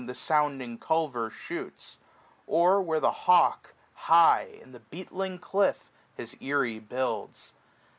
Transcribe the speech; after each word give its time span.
The 0.07 0.15
sounding 0.15 0.79
culver 0.79 1.29
shoots; 1.29 1.99
or 2.47 2.81
where 2.81 2.99
the 2.99 3.11
hawk, 3.11 3.75
450 3.93 4.05
High, 4.11 4.59
in 4.59 4.71
the 4.71 4.79
beetling 4.79 5.37
cliff*, 5.37 5.91
his 6.15 6.35
airy 6.41 6.79
builds. 6.79 7.53